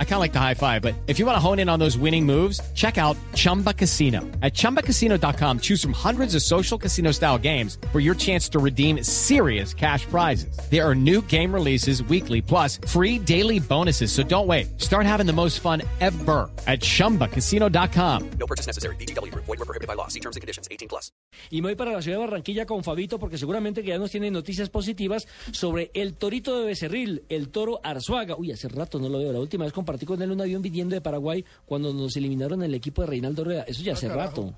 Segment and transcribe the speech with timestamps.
[0.00, 1.78] I kind of like the high five, but if you want to hone in on
[1.78, 4.22] those winning moves, check out Chumba Casino.
[4.42, 9.04] At ChumbaCasino.com, choose from hundreds of social casino style games for your chance to redeem
[9.04, 10.58] serious cash prizes.
[10.68, 14.10] There are new game releases weekly, plus free daily bonuses.
[14.10, 14.80] So don't wait.
[14.80, 18.30] Start having the most fun ever at ChumbaCasino.com.
[18.40, 18.96] No purchase necessary.
[18.96, 19.32] BGW.
[19.32, 20.08] Void were prohibited by law.
[20.08, 20.66] See terms and conditions.
[20.72, 21.12] 18 plus.
[21.50, 24.10] Y me voy para la ciudad de Barranquilla con Fabito porque seguramente que ya nos
[24.10, 28.36] tienen noticias positivas sobre el torito de Becerril, el toro Arzuaga.
[28.36, 29.32] Uy, hace rato no lo veo.
[29.32, 32.74] La última vez compartí con él un avión viniendo de Paraguay cuando nos eliminaron el
[32.74, 33.62] equipo de Reinaldo Rueda.
[33.62, 34.52] Eso ya hace rato.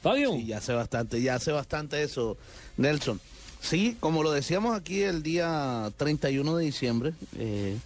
[0.00, 0.32] Fabio.
[0.32, 2.36] Sí, ya hace bastante, ya hace bastante eso,
[2.76, 3.20] Nelson.
[3.60, 7.78] Sí, como lo decíamos aquí el día 31 de diciembre, eh,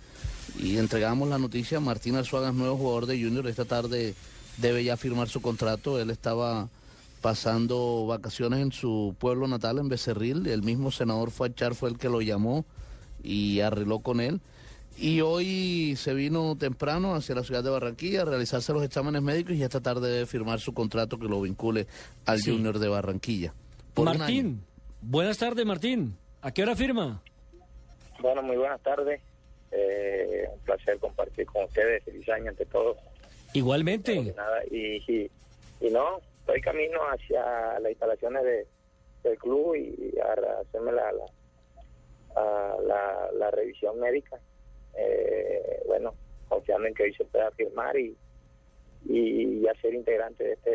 [0.58, 4.14] y entregamos la noticia, Martín Arzuaga es nuevo jugador de Junior, esta tarde
[4.56, 6.70] debe ya firmar su contrato, él estaba
[7.20, 12.08] pasando vacaciones en su pueblo natal, en Becerril, el mismo senador Fachar fue el que
[12.08, 12.64] lo llamó
[13.22, 14.40] y arregló con él.
[14.98, 19.52] Y hoy se vino temprano hacia la ciudad de Barranquilla a realizarse los exámenes médicos
[19.54, 21.86] y esta tarde debe firmar su contrato que lo vincule
[22.24, 22.50] al Sí.
[22.50, 23.52] Junior de Barranquilla.
[23.96, 24.62] Martín.
[25.02, 26.16] Buenas tardes, Martín.
[26.40, 27.22] ¿A qué hora firma?
[28.20, 29.20] Bueno, muy buenas tardes.
[29.70, 32.02] Eh, un placer compartir con ustedes.
[32.04, 32.96] Feliz año ante todo.
[33.52, 34.34] Igualmente.
[34.36, 35.30] Nada, y, y,
[35.80, 38.66] y no, estoy camino hacia las instalaciones de,
[39.24, 41.24] del club y a hacerme la, la,
[42.40, 44.38] a la, la revisión médica.
[44.98, 46.14] Eh, bueno,
[46.48, 48.16] confiando en que hoy se pueda firmar y,
[49.08, 50.70] y ya ser integrante de este,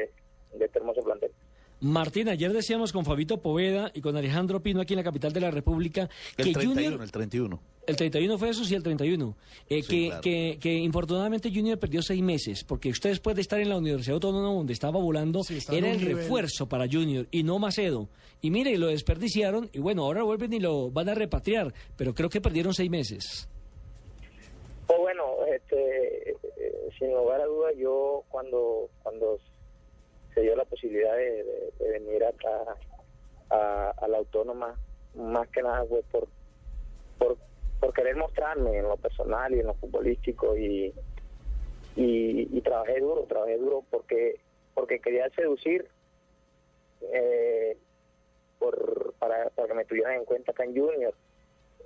[0.53, 1.31] de este hermoso plantel.
[1.83, 5.39] Martín, ayer decíamos con Fabito Poveda y con Alejandro Pino aquí en la capital de
[5.39, 7.01] la República que El 31, Junior...
[7.01, 7.59] el 31.
[7.87, 9.35] El 31 fue eso, sí, el 31.
[9.67, 10.21] Eh, Sí, que, claro.
[10.21, 14.13] que, que infortunadamente Junior perdió seis meses, porque usted después de estar en la Universidad
[14.13, 16.17] Autónoma donde estaba volando, era un el nivel.
[16.17, 18.09] refuerzo para Junior y no Macedo.
[18.41, 22.29] Y mire, lo desperdiciaron y bueno, ahora vuelven y lo van a repatriar, pero creo
[22.29, 23.49] que perdieron seis meses.
[24.97, 29.37] Bueno, este, eh, sin lugar a dudas, yo cuando cuando
[30.33, 32.77] se dio la posibilidad de, venir acá
[33.49, 34.79] a, a la autónoma,
[35.15, 36.27] más que nada fue por,
[37.17, 37.37] por
[37.79, 40.93] por querer mostrarme en lo personal y en lo futbolístico y
[41.95, 44.39] y, y trabajé duro, trabajé duro porque
[44.73, 45.87] porque quería seducir
[47.13, 47.77] eh,
[48.59, 51.13] por para, para que me tuvieran en cuenta acá en Junior.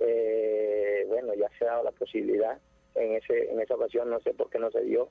[0.00, 2.58] Eh, bueno, ya se ha dado la posibilidad
[2.96, 5.08] en ese en esa ocasión, no sé por qué no se dio.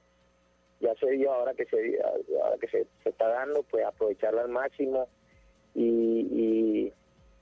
[0.81, 1.99] Ya se dio ahora que se
[2.43, 5.07] ahora que se, está dando, pues aprovecharlo al máximo
[5.73, 6.93] y, y,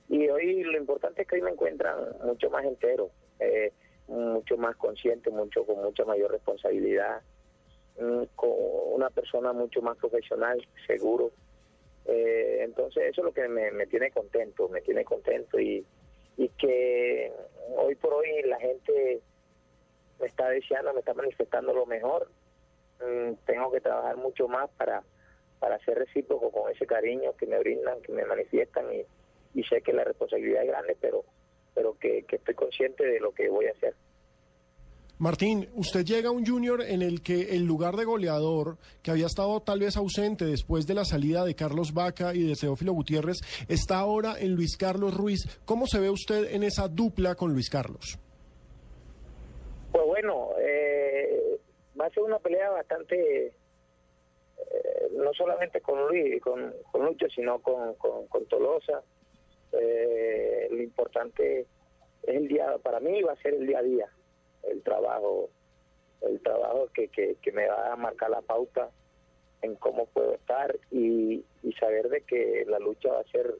[0.08, 3.10] y hoy lo importante es que hoy me encuentran mucho más entero,
[3.40, 3.72] eh,
[4.08, 7.22] mucho más consciente, mucho con mucha mayor responsabilidad,
[7.98, 8.50] mm, con
[8.92, 11.32] una persona mucho más profesional, seguro.
[12.06, 15.84] Eh, entonces eso es lo que me, me tiene contento, me tiene contento y,
[16.36, 17.32] y que
[17.76, 19.22] hoy por hoy la gente
[20.24, 22.30] me está deseando, me está manifestando lo mejor.
[22.98, 25.02] Mm, tengo que trabajar mucho más para,
[25.58, 29.92] para ser recíproco con ese cariño que me brindan, que me manifiestan y, sé que
[29.92, 31.24] la responsabilidad es grande, pero,
[31.74, 33.94] pero que, que estoy consciente de lo que voy a hacer.
[35.18, 39.26] Martín, usted llega a un junior en el que el lugar de goleador, que había
[39.26, 43.36] estado tal vez ausente después de la salida de Carlos Vaca y de Teófilo Gutiérrez,
[43.68, 45.60] está ahora en Luis Carlos Ruiz.
[45.66, 48.18] ¿Cómo se ve usted en esa dupla con Luis Carlos?
[50.24, 51.60] Bueno, eh,
[52.00, 57.58] va a ser una pelea bastante, eh, no solamente con Luis, con, con Lucho, sino
[57.58, 59.02] con, con, Tolosa.
[59.72, 61.66] Eh, lo importante es
[62.22, 64.08] el día, para mí va a ser el día a día,
[64.62, 65.50] el trabajo,
[66.22, 68.88] el trabajo que, que, que me va a marcar la pauta
[69.60, 71.44] en cómo puedo estar y,
[71.78, 73.56] saber de que la lucha va a ser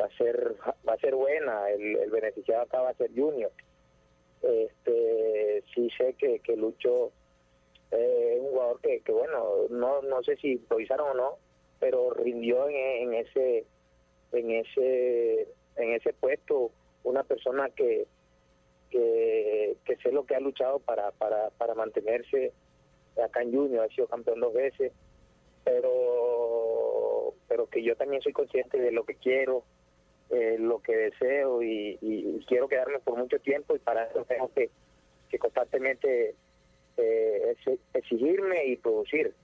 [0.00, 0.54] va a ser
[0.88, 3.50] va a ser buena el beneficiado acá va a ser Junior
[4.42, 7.12] este sí sé que, que Lucho
[7.90, 11.38] es un jugador que, bueno no no sé si improvisaron o no
[11.78, 13.64] pero rindió en, en ese
[14.32, 16.70] en ese en ese puesto
[17.04, 18.06] una persona que
[18.90, 22.52] que, que sé lo que ha luchado para para para mantenerse
[23.22, 24.92] acá en Junior ha sido campeón dos veces
[25.64, 29.64] pero pero que yo también soy consciente de lo que quiero
[30.30, 34.50] eh, lo que deseo y, y- quiero quedarme por mucho tiempo y para eso tengo
[34.54, 34.70] que,
[35.38, 36.34] constantemente
[36.96, 39.34] eh, ex- exigirme y producir.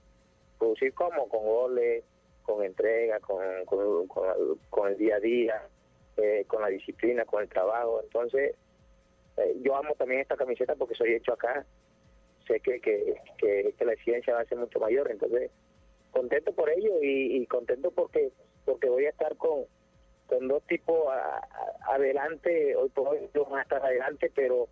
[0.59, 2.05] Producir como con goles,
[2.43, 5.69] con entrega, con, con, con el, con día a día,
[6.17, 8.01] eh, con la disciplina, con el trabajo.
[8.03, 8.55] Entonces,
[9.37, 11.67] eh, yo amo también esta camiseta porque soy hecho acá.
[12.47, 15.11] Sé que, que, que, la exigencia va a ser mucho mayor.
[15.11, 15.51] Entonces,
[16.13, 18.31] contento por ello y, y contento porque
[18.65, 19.76] porque a-
[21.89, 24.69] adelante, hoy por hoy no van a estar adelante, pero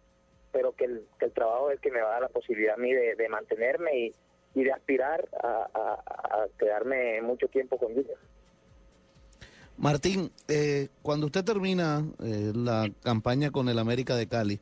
[0.55, 2.75] pero que el, que el trabajo es el que me va a dar la posibilidad
[2.75, 4.13] a mí de, mantenerme
[4.55, 8.17] y, de aspirar a, quedarme mucho tiempo con Junior.
[9.77, 14.61] Martín, eh, cuando usted termina eh, la campaña con el América de Cali,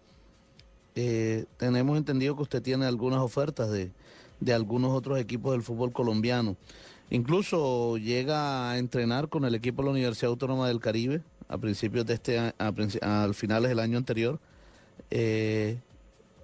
[0.95, 3.91] eh, tenemos entendido que usted tiene algunas ofertas de,
[4.41, 6.57] de algunos otros equipos del fútbol colombiano.
[7.11, 12.07] Incluso llega a entrenar con el equipo de la Universidad Autónoma del Caribe a principios
[12.07, 14.41] de este a, a finales del año anterior.
[15.11, 15.79] Eh,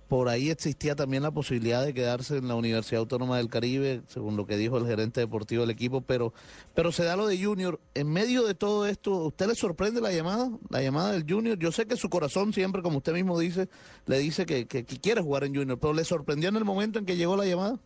[0.08, 4.36] por ahí existía también la posibilidad de quedarse en la Universidad Autónoma del Caribe, según
[4.38, 6.32] lo que dijo el gerente deportivo del equipo, pero,
[6.74, 7.78] pero se da lo de Junior.
[7.94, 10.50] En medio de todo esto, ¿usted le sorprende la llamada?
[10.70, 11.58] La llamada del Junior.
[11.58, 13.68] Yo sé que su corazón siempre, como usted mismo dice,
[14.06, 17.04] le dice que, que- quiere jugar en Junior, pero ¿le sorprendió en el momento en
[17.04, 17.78] que llegó la llamada?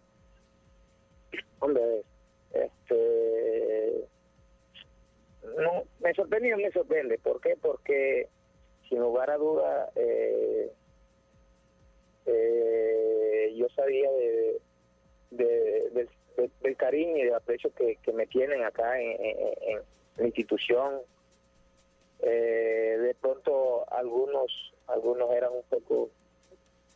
[2.52, 4.04] Este.
[5.58, 7.18] No, me sorprende y me sorprende.
[7.18, 7.56] ¿Por qué?
[7.60, 8.28] Porque,
[8.88, 10.70] sin lugar a duda, eh,
[12.26, 14.60] eh, yo sabía de,
[15.30, 19.82] de- del- cariño y del aprecio que, que me tienen acá en, en- en
[20.16, 21.00] la institución.
[22.20, 26.10] Eh, de pronto, algunos algunos eran un poco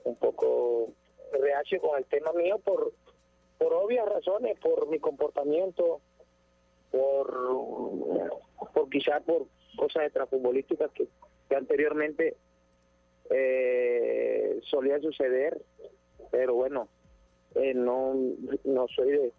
[0.04, 0.88] un poco
[1.32, 2.92] reacios con el tema mío por
[3.58, 6.00] por obvias razones, por mi comportamiento,
[6.90, 7.26] por,
[8.74, 11.08] por quizá por cosas extrafutbolísticas que,
[11.48, 12.36] que anteriormente
[13.30, 15.60] eh, solían suceder,
[16.30, 16.88] pero bueno,
[17.54, 18.14] eh, no,
[18.64, 19.32] no soy de,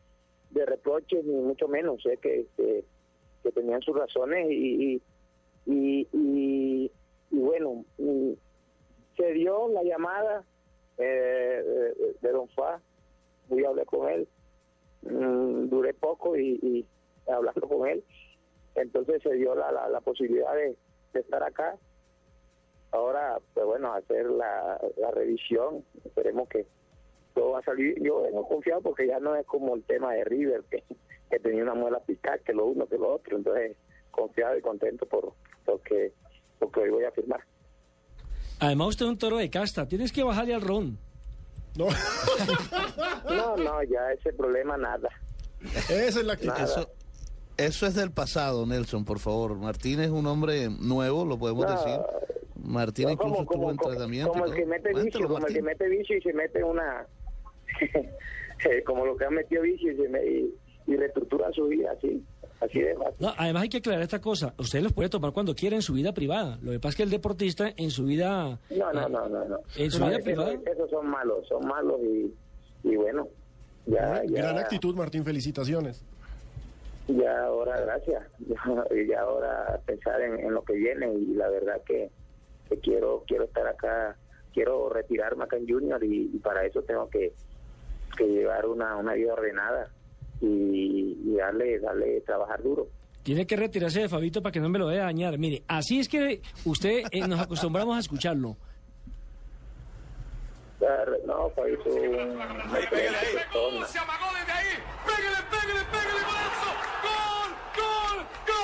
[0.52, 2.84] de reproches ni mucho menos, sé que, que,
[3.44, 5.02] que tenían sus razones y, y,
[5.66, 6.92] y, y-
[7.30, 8.32] y bueno, mm,
[9.18, 10.44] se dio la llamada
[10.98, 12.82] eh, de Don Fa,
[13.48, 14.28] fui a hablar con él,
[15.04, 16.86] Mm, duré poco y,
[17.28, 18.04] hablando con él,
[18.76, 20.76] entonces se dio la, la, posibilidad de,
[21.14, 21.76] estar acá.
[22.92, 26.66] Ahora, pues bueno, hacer la, la revisión, esperemos que
[27.34, 28.02] todo va a salir.
[28.02, 30.84] Yo vengo confiado porque ya no es como el tema de River, que,
[31.30, 33.76] que tenía una muela picada, que lo uno, que lo otro, entonces
[34.12, 35.34] confiado y contento por
[35.66, 36.14] porque,
[36.60, 37.42] porque hoy voy a firmar.
[38.60, 39.88] Además, usted es un toro de casta.
[39.88, 40.98] Tienes que bajarle al ron.
[41.78, 41.88] No,
[43.30, 45.10] No, no, ya ese problema nada.
[45.90, 46.54] esa es la actitud.
[46.54, 46.64] Nada.
[46.66, 46.90] Eso,
[47.58, 49.56] eso es del pasado, Nelson, por favor.
[49.56, 52.00] Martín es un hombre nuevo, lo podemos No, decir.
[52.64, 54.32] Martín No, incluso como, estuvo como, en como- tratamiento.
[54.32, 57.06] como y el que mete vicio, como el que mete vicio y se mete una,
[58.70, 60.56] eh, como lo que han metido vicio y, se me- y,
[60.88, 62.24] y reestructura su vida, así,
[62.62, 63.16] así de fácil.
[63.20, 64.54] No, además hay que aclarar esta cosa.
[64.58, 66.58] Usted los puede tomar cuando quiera en su vida privada.
[66.62, 68.58] Lo que pasa es que el deportista en su vida...
[68.70, 69.60] No, no, no, no, no.
[69.76, 70.54] ¿En su No, vida privada?
[70.66, 72.34] Esos son malos, son malos y,
[72.84, 73.28] y bueno,
[73.86, 76.04] ya, ya, Gran actitud, Martín, felicitaciones.
[77.08, 78.58] ya ahora, gracias, ya,
[79.10, 82.10] ya ahora pensar en, en lo que viene y la verdad que,
[82.70, 84.18] que quiero quiero estar acá,
[84.54, 87.34] quiero retirarme acá en Junior y, y para eso tengo que,
[88.18, 89.90] que llevar una, una vida ordenada
[90.42, 92.88] y, y darle, darle trabajar duro.
[93.24, 95.38] Tiene que retirarse de Fabito para que no me lo vaya a dañar.
[95.38, 98.56] Mire, así es que usted eh, nos acostumbramos a escucharlo.
[101.26, 103.86] No, Fabito, un excelente persona.
[103.88, 104.78] Se amagó desde ahí.
[105.06, 106.72] Pégale, pégale, pégale, golazo.
[107.04, 108.56] Gol, gol, gol.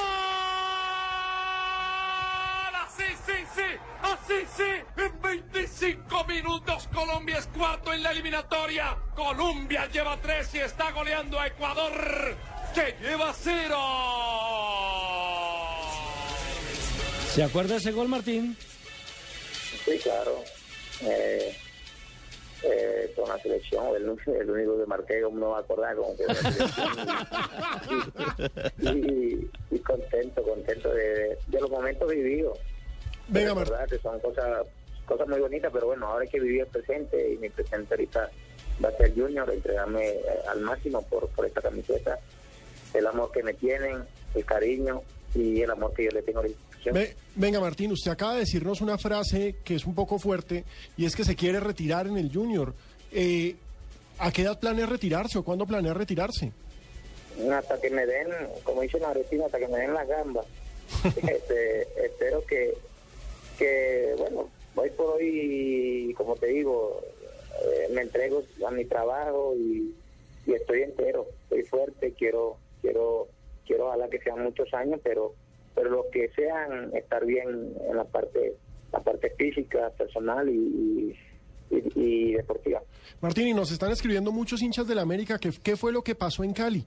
[2.85, 3.69] Así sí, sí,
[4.01, 4.71] así sí.
[4.95, 8.97] En 25 minutos Colombia es cuarto en la eliminatoria.
[9.15, 12.35] Colombia lleva tres y está goleando a Ecuador,
[12.73, 13.77] que lleva cero.
[17.29, 18.55] ¿Se acuerda ese gol, Martín?
[19.85, 20.43] Sí, claro.
[21.01, 21.55] Eh,
[22.63, 24.03] eh, con la selección, el,
[24.35, 26.23] el único que marqué, como no va a acordar, como que
[28.79, 32.57] y, y contento, contento de, de los momentos vividos.
[33.27, 33.99] Venga, Martín.
[34.01, 34.65] son cosas,
[35.05, 38.29] cosas muy bonitas, pero bueno, ahora hay que vivir el presente y mi presente ahorita
[38.83, 42.19] va a ser Junior, entregarme eh, al máximo por, por esta camiseta,
[42.93, 44.03] el amor que me tienen,
[44.35, 45.01] el cariño
[45.35, 46.95] y el amor que yo le tengo a la institución.
[46.95, 50.63] Ve- venga, Martín, usted acaba de decirnos una frase que es un poco fuerte
[50.97, 52.73] y es que se quiere retirar en el Junior.
[53.11, 53.55] Eh,
[54.19, 56.51] ¿A qué edad planea retirarse o cuándo planea retirarse?
[57.51, 58.27] hasta que me den,
[58.63, 60.45] como los argentinos, hasta que me den las gambas.
[61.17, 62.73] Este, espero que,
[63.57, 67.01] que, bueno, hoy por hoy, como te digo,
[67.61, 69.93] eh, me entrego a mi trabajo y,
[70.45, 73.27] estoy entero, estoy fuerte, quiero, quiero,
[73.65, 75.33] quiero ojalá que sean muchos años, pero,
[75.73, 78.53] pero los que sean estar bien en la parte,
[78.91, 81.15] la parte física, personal y,
[81.69, 82.81] y, deportiva.
[83.21, 85.39] Martín, y nos están escribiendo muchos hinchas de la América.
[85.39, 86.85] que ¿Qué fue lo que pasó en Cali?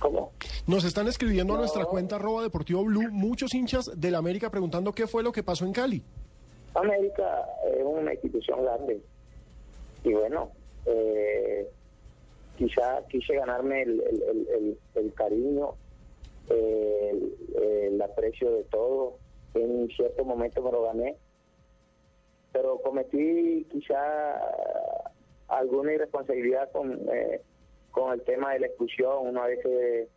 [0.00, 0.32] ¿Cómo?
[0.66, 5.06] Nos están escribiendo a nuestra cuenta arroba deportivo blue muchos hinchas del América preguntando qué
[5.06, 6.02] fue lo que pasó en Cali.
[6.74, 7.44] América
[7.76, 9.00] es una institución grande
[10.04, 10.50] y bueno,
[10.86, 11.68] eh,
[12.56, 15.70] quizá quise ganarme el, el- el- el- el cariño,
[16.50, 19.16] el, el aprecio de todo.
[19.54, 21.16] En cierto momento me lo gané,
[22.52, 24.40] pero cometí quizá
[25.48, 27.40] alguna irresponsabilidad con, eh,
[27.98, 29.26] con el tema de la expulsión.
[29.26, 30.08] Una vez que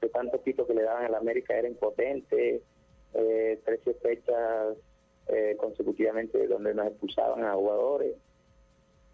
[0.00, 2.62] de tantos pitos que le daban al América era impotente,
[3.14, 4.76] eh, 13 fechas
[5.28, 8.16] eh, consecutivamente donde nos expulsaban a jugadores.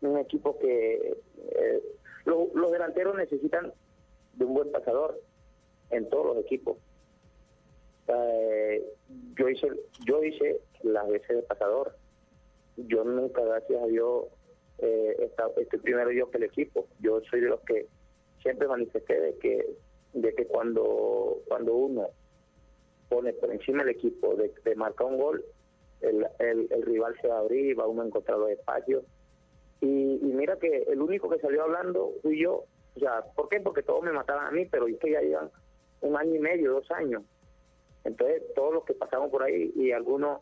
[0.01, 1.17] Un equipo que
[1.53, 1.83] eh,
[2.25, 3.73] lo- los delanteros necesitan
[4.35, 5.21] de un buen pasador
[5.91, 6.79] en todos los equipos.
[8.09, 8.83] Eh,
[9.37, 9.69] yo hice
[10.07, 11.95] yo hice las veces de pasador.
[12.77, 14.27] Yo nunca, gracias a Dios,
[14.79, 16.87] eh, estoy primero yo que el equipo.
[17.01, 17.87] Yo soy de los que
[18.43, 19.67] siempre manifesté de que
[20.15, 22.09] de que cuando cuando uno
[23.09, 25.45] pone por encima del equipo de, de marcar un gol,
[26.01, 29.05] el, el, el rival se va a abrir, va uno a encontrar los espacios.
[29.81, 32.65] Y, y mira que el único que salió hablando fui yo.
[32.97, 33.61] O sea, ¿por qué?
[33.61, 35.51] Porque todos me mataban a mí, pero es que ya llevan
[36.01, 37.23] un año y medio, dos años.
[38.05, 40.41] Entonces, todos los que pasamos por ahí y algunos,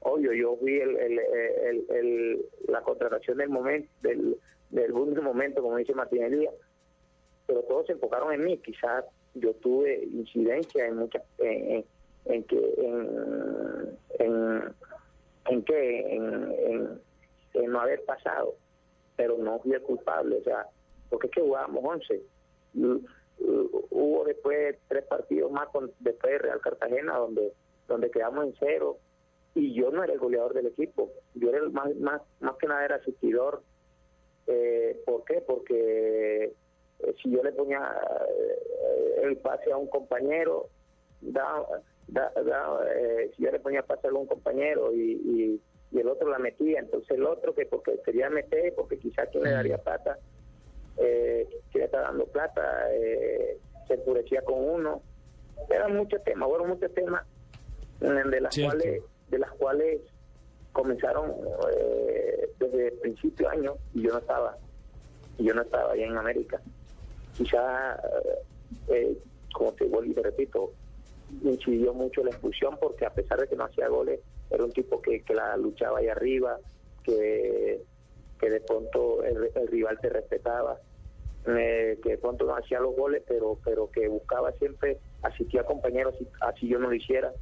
[0.00, 4.36] obvio, yo fui el, el, el- el- la contratación del momento, del,
[4.70, 6.54] del momento, como dice Martín Elías,
[7.50, 8.58] pero todos se enfocaron en mí.
[8.58, 9.04] Quizás
[9.34, 11.84] yo tuve incidencia en muchas, en, en-
[12.26, 12.74] en que,
[14.18, 14.76] en,
[15.46, 17.00] en, que, en,
[17.54, 18.54] en- no haber pasado,
[19.16, 20.66] pero no fui el culpable, o sea,
[21.08, 22.22] porque es que jugábamos 11.
[22.74, 22.96] Mm,
[23.40, 27.52] uh, Hubo después tres partidos más con, después de Real Cartagena donde
[27.88, 28.98] donde quedamos en cero
[29.56, 32.68] y yo no era el goleador del equipo, yo era el más más más que
[32.68, 33.62] nada era asistidor.
[34.46, 35.40] Eh, ¿Por qué?
[35.40, 36.52] Porque
[37.04, 37.80] eh, si yo le ponía
[38.28, 40.68] eh, el pase a un compañero,
[41.20, 41.64] da,
[42.08, 45.60] da- da, eh, si yo le ponía pase a algún compañero y, y,
[45.92, 49.44] y el otro la metía, entonces el otro que porque quería meter, porque quizás quien
[49.44, 50.18] le daría plata,
[50.96, 55.02] eh, que le está dando plata, eh, se enfurecía con uno.
[55.68, 57.24] Eran muchos temas, fueron muchos temas
[58.00, 58.76] de las Cierto.
[58.78, 60.00] cuales de las cuales
[60.72, 61.32] comenzaron
[61.76, 64.56] eh, desde el principio de año y yo no estaba
[65.38, 66.60] y yo no estaba allá en América
[67.40, 68.38] quizá eh,
[68.88, 69.18] eh,
[69.54, 70.72] como te vuelvo y te repito
[71.42, 74.20] incidió mucho la expulsión porque a pesar de que no hacía goles
[74.50, 76.58] era un tipo que, que la luchaba ahí arriba
[77.02, 77.80] que
[78.38, 80.78] que de pronto el, el rival te respetaba
[81.46, 85.64] eh, que de pronto no hacía los goles pero pero que buscaba siempre asistir a
[85.64, 87.32] compañeros así, yo no lo hiciera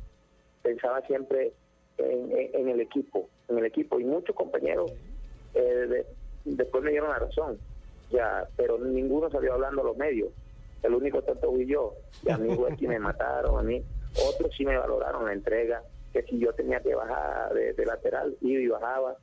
[0.63, 1.55] pensaba siempre
[1.97, 3.99] en, en- el equipo, en el equipo.
[3.99, 4.93] Y muchos compañeros
[5.55, 6.07] eh, de-
[6.45, 7.61] después me dieron la razón,
[8.11, 10.31] ya, pero ninguno salió hablando a los medios.
[10.83, 11.95] El único tonto fui yo.
[12.25, 13.83] Y a mí fue que me mataron, a mí.
[14.29, 18.61] Otros sí me valoraron la entrega, que si yo tenía que bajar de, lateral, iba
[18.61, 19.17] y bajaba.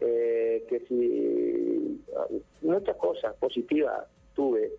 [0.00, 2.04] Eh, que si
[2.60, 4.72] muchas cosas positivas tuve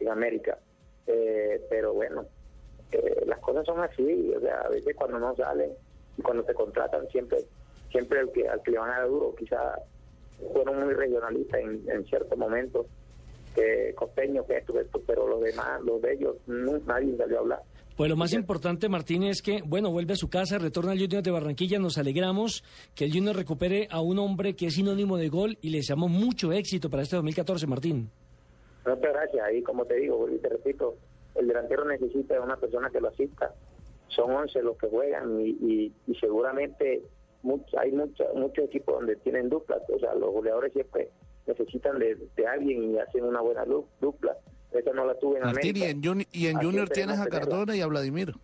[0.00, 0.58] en América,
[1.06, 2.24] Eh, pero bueno,
[2.90, 5.70] eh, las cosas son así, o sea, a veces cuando no salen
[6.16, 7.44] y cuando te contratan siempre
[7.94, 9.78] siempre el que al que le van a dar duro, quizá
[10.52, 12.86] fueron muy regionalistas en, en ciertos momentos,
[13.54, 17.40] que costeño, que esto, esto, pero los demás, los de ellos, no, nadie salió a
[17.40, 17.62] hablar.
[17.96, 21.22] Pues lo más importante, Martín, es que, bueno, vuelve a su casa, retorna al Junior
[21.22, 25.28] de Barranquilla, nos alegramos que el Junior recupere a un hombre que es sinónimo de
[25.28, 28.10] gol y le deseamos mucho éxito para este 2014, Martín.
[28.84, 29.46] Muchas gracias.
[29.46, 30.96] Ahí, como te digo, y te repito,
[31.36, 33.54] el delantero necesita de una persona que lo asista.
[34.08, 37.00] Son 11 los que juegan y, y, y seguramente
[37.44, 39.80] much- hay muchos equipos donde tienen duplas.
[39.94, 41.10] O sea, los goleadores siempre
[41.46, 43.64] necesitan de, de alguien y hacen una buena
[44.00, 44.36] dupla.
[44.72, 45.86] Esa no la tuve en Martín, y América.
[45.90, 47.40] en, Juni- y en Junior tienes a tenerla.
[47.48, 48.34] Cardona y a Vladimir.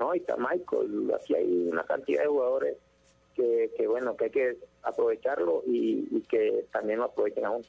[0.00, 1.12] No, y está Michael.
[1.14, 2.76] Aquí hay una cantidad de jugadores
[3.34, 7.62] que, que bueno, que hay que aprovecharlo y, y que también lo aprovechen aún.